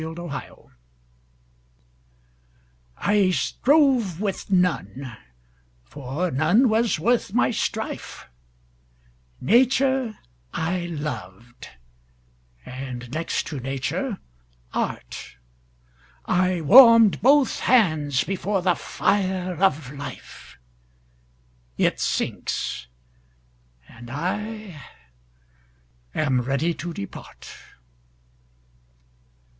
9 0.01 0.15
Autoplay 0.15 0.71
I 2.97 3.29
strove 3.29 4.19
with 4.19 4.49
none, 4.49 5.15
for 5.83 6.31
none 6.31 6.69
was 6.69 6.99
worth 6.99 7.35
my 7.35 7.51
strife: 7.51 8.25
Nature 9.39 10.17
I 10.55 10.87
loved, 10.87 11.69
and, 12.65 13.11
next 13.11 13.45
to 13.45 13.59
Nature, 13.59 14.17
Art: 14.73 15.35
I 16.25 16.61
warm'd 16.61 17.21
both 17.21 17.59
hands 17.59 18.23
before 18.23 18.63
the 18.63 18.73
fire 18.73 19.55
of 19.61 19.91
Life; 19.93 20.57
It 21.77 21.99
sinks; 21.99 22.87
and 23.87 24.09
I 24.09 24.81
am 26.15 26.41
ready 26.41 26.73
to 26.73 26.91
depart. 26.91 27.51